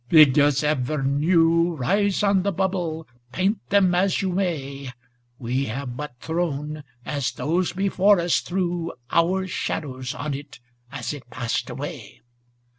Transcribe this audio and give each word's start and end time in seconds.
ŌĆö 0.01 0.07
* 0.07 0.09
Figures 0.09 0.63
ever 0.63 1.03
new 1.03 1.75
Rise 1.75 2.23
on 2.23 2.41
the 2.41 2.51
bubble, 2.51 3.07
paint 3.31 3.59
them 3.69 3.93
as 3.93 4.19
you 4.19 4.31
may; 4.31 4.91
We 5.37 5.65
have 5.65 5.95
but 5.95 6.15
thrown, 6.19 6.83
as 7.05 7.33
those 7.33 7.73
before 7.73 8.19
us 8.19 8.39
threw, 8.39 8.93
250 9.11 9.11
* 9.11 9.11
Our 9.19 9.45
shadows 9.47 10.15
on 10.15 10.33
it 10.33 10.59
as 10.91 11.13
it 11.13 11.29
passed 11.29 11.69
away. 11.69 12.21